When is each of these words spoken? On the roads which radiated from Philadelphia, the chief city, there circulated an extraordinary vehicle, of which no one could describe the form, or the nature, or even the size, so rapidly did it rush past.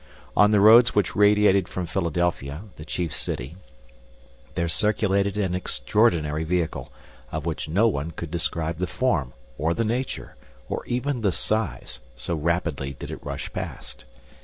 On 0.35 0.49
the 0.49 0.59
roads 0.59 0.95
which 0.95 1.15
radiated 1.15 1.67
from 1.67 1.85
Philadelphia, 1.85 2.63
the 2.75 2.83
chief 2.85 3.13
city, 3.13 3.55
there 4.55 4.67
circulated 4.67 5.37
an 5.37 5.53
extraordinary 5.53 6.43
vehicle, 6.43 6.91
of 7.31 7.45
which 7.45 7.69
no 7.69 7.87
one 7.87 8.09
could 8.09 8.31
describe 8.31 8.79
the 8.79 8.87
form, 8.87 9.31
or 9.59 9.75
the 9.75 9.85
nature, 9.85 10.37
or 10.67 10.83
even 10.87 11.21
the 11.21 11.31
size, 11.31 11.99
so 12.15 12.33
rapidly 12.33 12.93
did 12.97 13.11
it 13.11 13.23
rush 13.23 13.53
past. 13.53 14.05